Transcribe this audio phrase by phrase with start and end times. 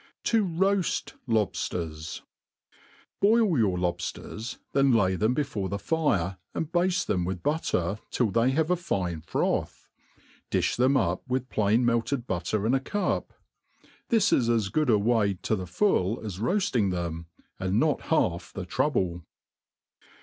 [0.25, 2.21] 7i roaji Lohftert.
[3.21, 8.31] BOIL your lobfters, then lay them before the fire, and bafte them with butter, till
[8.31, 9.91] they have a fine froth.
[10.49, 13.31] Difli them up with plain melted butter in a cup.
[14.09, 17.27] This is as good a way to the full as roafting them,
[17.59, 19.23] and not half the trouble.